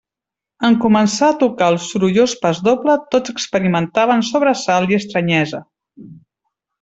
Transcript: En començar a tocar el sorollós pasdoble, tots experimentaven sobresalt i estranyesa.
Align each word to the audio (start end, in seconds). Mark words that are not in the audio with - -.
En 0.67 0.75
començar 0.85 1.27
a 1.33 1.35
tocar 1.43 1.67
el 1.73 1.77
sorollós 1.83 2.33
pasdoble, 2.45 2.95
tots 3.15 3.33
experimentaven 3.37 4.25
sobresalt 4.33 4.95
i 4.95 4.99
estranyesa. 5.01 5.61